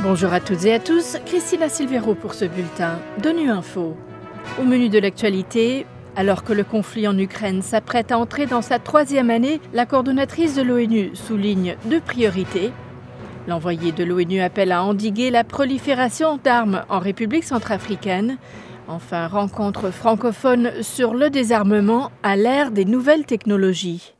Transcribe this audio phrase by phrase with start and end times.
[0.00, 3.96] Bonjour à toutes et à tous, Christina Silvero pour ce bulletin d'ONU Info.
[4.60, 8.78] Au menu de l'actualité, alors que le conflit en Ukraine s'apprête à entrer dans sa
[8.78, 12.70] troisième année, la coordonnatrice de l'ONU souligne deux priorités.
[13.48, 18.38] L'envoyé de l'ONU appelle à endiguer la prolifération d'armes en République centrafricaine.
[18.86, 24.14] Enfin, rencontre francophone sur le désarmement à l'ère des nouvelles technologies.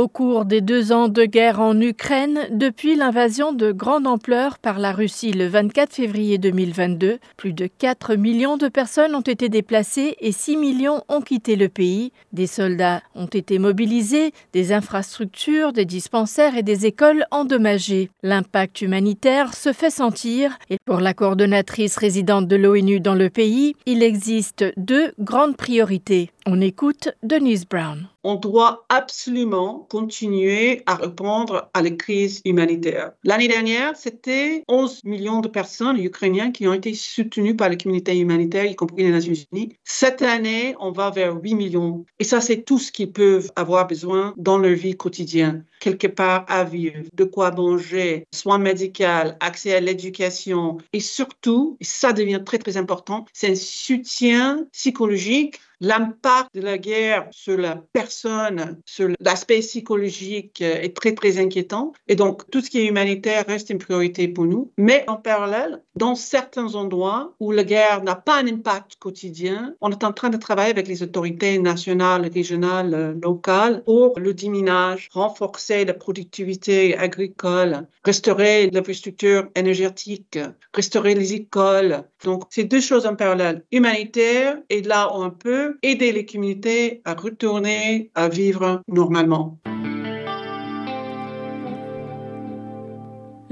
[0.00, 4.78] Au cours des deux ans de guerre en Ukraine, depuis l'invasion de grande ampleur par
[4.78, 10.16] la Russie le 24 février 2022, plus de 4 millions de personnes ont été déplacées
[10.20, 12.12] et 6 millions ont quitté le pays.
[12.32, 18.08] Des soldats ont été mobilisés, des infrastructures, des dispensaires et des écoles endommagées.
[18.22, 23.74] L'impact humanitaire se fait sentir et pour la coordonnatrice résidente de l'ONU dans le pays,
[23.84, 26.30] il existe deux grandes priorités.
[26.52, 28.08] On écoute Denise Brown.
[28.24, 33.12] On doit absolument continuer à répondre à la crise humanitaire.
[33.22, 38.18] L'année dernière, c'était 11 millions de personnes ukrainiennes qui ont été soutenues par la communauté
[38.18, 39.76] humanitaire, y compris les Nations Unies.
[39.84, 42.04] Cette année, on va vers 8 millions.
[42.18, 45.64] Et ça, c'est tout ce qu'ils peuvent avoir besoin dans leur vie quotidienne.
[45.78, 49.04] Quelque part à vivre, de quoi manger, soins médicaux,
[49.38, 50.78] accès à l'éducation.
[50.92, 57.28] Et surtout, ça devient très, très important, c'est un soutien psychologique L'impact de la guerre
[57.30, 61.92] sur la personne, sur l'aspect psychologique est très, très inquiétant.
[62.06, 64.72] Et donc, tout ce qui est humanitaire reste une priorité pour nous.
[64.76, 69.90] Mais en parallèle, dans certains endroits où la guerre n'a pas un impact quotidien, on
[69.90, 75.84] est en train de travailler avec les autorités nationales, régionales, locales pour le déminage, renforcer
[75.84, 80.38] la productivité agricole, restaurer l'infrastructure énergétique,
[80.74, 82.04] restaurer les écoles.
[82.24, 83.64] Donc, c'est deux choses en parallèle.
[83.72, 89.58] Humanitaire et là on peut aider les communautés à retourner à vivre normalement.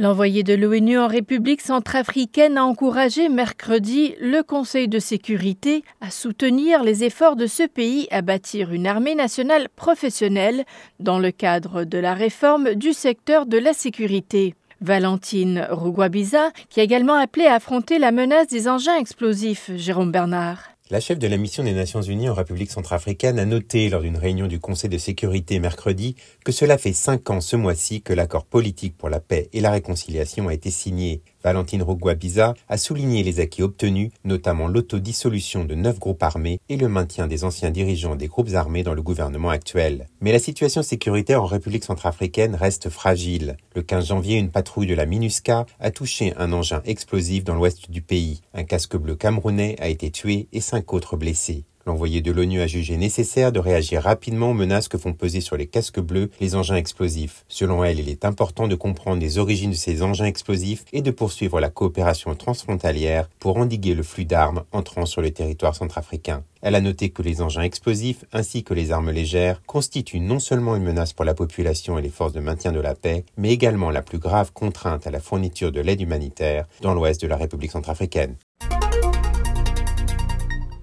[0.00, 6.84] L'envoyé de l'ONU en République centrafricaine a encouragé mercredi le Conseil de sécurité à soutenir
[6.84, 10.64] les efforts de ce pays à bâtir une armée nationale professionnelle
[11.00, 14.54] dans le cadre de la réforme du secteur de la sécurité.
[14.80, 20.77] Valentine Rouguabiza, qui a également appelé à affronter la menace des engins explosifs, Jérôme Bernard.
[20.90, 24.16] La chef de la mission des Nations Unies en République centrafricaine a noté lors d'une
[24.16, 26.16] réunion du Conseil de sécurité mercredi
[26.46, 29.70] que cela fait cinq ans ce mois-ci que l'accord politique pour la paix et la
[29.70, 31.20] réconciliation a été signé.
[31.44, 36.88] Valentine Rogua-Biza a souligné les acquis obtenus, notamment l'autodissolution de neuf groupes armés et le
[36.88, 40.08] maintien des anciens dirigeants des groupes armés dans le gouvernement actuel.
[40.20, 43.56] Mais la situation sécuritaire en République centrafricaine reste fragile.
[43.74, 47.90] Le 15 janvier, une patrouille de la MINUSCA a touché un engin explosif dans l'ouest
[47.90, 48.40] du pays.
[48.54, 51.64] Un casque bleu camerounais a été tué et cinq autres blessés.
[51.88, 55.56] L'envoyé de l'ONU a jugé nécessaire de réagir rapidement aux menaces que font peser sur
[55.56, 57.46] les casques bleus les engins explosifs.
[57.48, 61.10] Selon elle, il est important de comprendre les origines de ces engins explosifs et de
[61.10, 66.44] poursuivre la coopération transfrontalière pour endiguer le flux d'armes entrant sur le territoire centrafricain.
[66.60, 70.76] Elle a noté que les engins explosifs ainsi que les armes légères constituent non seulement
[70.76, 73.90] une menace pour la population et les forces de maintien de la paix, mais également
[73.90, 77.72] la plus grave contrainte à la fourniture de l'aide humanitaire dans l'ouest de la République
[77.72, 78.36] centrafricaine.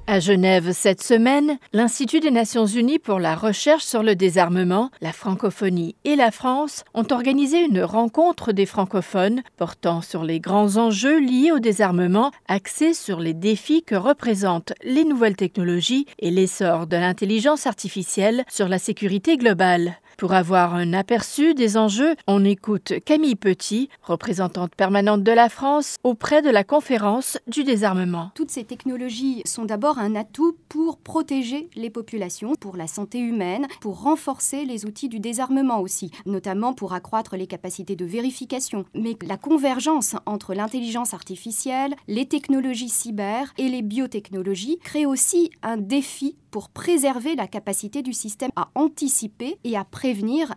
[0.08, 5.12] À Genève cette semaine, l'Institut des Nations Unies pour la recherche sur le désarmement, la
[5.12, 11.20] francophonie et la France ont organisé une rencontre des francophones portant sur les grands enjeux
[11.20, 16.98] liés au désarmement, axés sur les défis que représentent les nouvelles technologies et l'essor de
[16.98, 19.96] l'intelligence artificielle sur la sécurité globale.
[20.18, 25.98] Pour avoir un aperçu des enjeux, on écoute Camille Petit, représentante permanente de la France
[26.04, 28.32] auprès de la conférence du désarmement.
[28.34, 33.68] Toutes ces technologies sont d'abord un atout pour protéger les populations, pour la santé humaine,
[33.82, 38.86] pour renforcer les outils du désarmement aussi, notamment pour accroître les capacités de vérification.
[38.94, 45.76] Mais la convergence entre l'intelligence artificielle, les technologies cyber et les biotechnologies crée aussi un
[45.76, 50.05] défi pour préserver la capacité du système à anticiper et à prévenir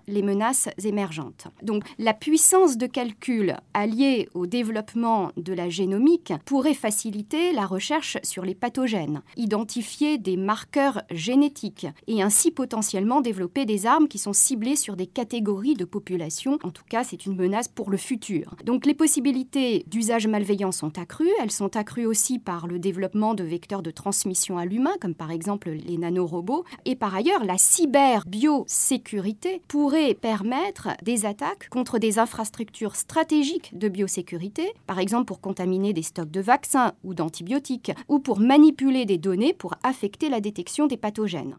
[0.06, 1.46] les menaces émergentes.
[1.62, 8.18] Donc la puissance de calcul alliée au développement de la génomique pourrait faciliter la recherche
[8.22, 14.32] sur les pathogènes, identifier des marqueurs génétiques et ainsi potentiellement développer des armes qui sont
[14.32, 16.58] ciblées sur des catégories de population.
[16.62, 18.54] En tout cas, c'est une menace pour le futur.
[18.64, 21.30] Donc les possibilités d'usage malveillant sont accrues.
[21.40, 25.30] Elles sont accrues aussi par le développement de vecteurs de transmission à l'humain, comme par
[25.30, 26.64] exemple les nanorobots.
[26.84, 29.37] Et par ailleurs, la cyberbiosécurité
[29.68, 36.02] pourrait permettre des attaques contre des infrastructures stratégiques de biosécurité, par exemple pour contaminer des
[36.02, 40.96] stocks de vaccins ou d'antibiotiques, ou pour manipuler des données pour affecter la détection des
[40.96, 41.56] pathogènes.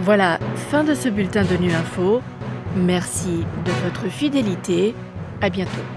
[0.00, 0.38] Voilà,
[0.70, 2.20] fin de ce bulletin de Nu Info.
[2.76, 4.94] Merci de votre fidélité.
[5.40, 5.95] À bientôt.